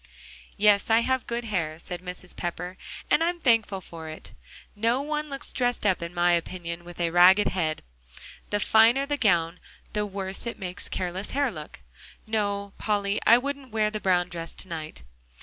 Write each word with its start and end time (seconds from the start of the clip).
"Yes, 0.57 0.89
I 0.89 1.01
have 1.01 1.27
good 1.27 1.43
hair," 1.43 1.77
said 1.77 2.01
Mrs. 2.01 2.35
Pepper, 2.35 2.75
"and 3.11 3.23
I'm 3.23 3.37
thankful 3.39 3.81
for 3.81 4.09
it. 4.09 4.31
No 4.75 4.99
one 5.03 5.29
looks 5.29 5.53
dressed 5.53 5.85
up, 5.85 6.01
in 6.01 6.11
my 6.11 6.31
opinion, 6.31 6.83
with 6.83 6.99
a 6.99 7.11
ragged 7.11 7.49
head. 7.49 7.83
The 8.49 8.59
finer 8.59 9.05
the 9.05 9.17
gown, 9.17 9.59
the 9.93 10.07
worse 10.07 10.47
it 10.47 10.57
makes 10.57 10.89
careless 10.89 11.29
hair 11.37 11.51
look. 11.51 11.81
No, 12.25 12.73
Polly, 12.79 13.21
I 13.27 13.37
wouldn't 13.37 13.71
wear 13.73 13.91
the 13.91 13.99
brown 13.99 14.29
dress 14.29 14.55
to 14.55 14.67
night." 14.67 15.03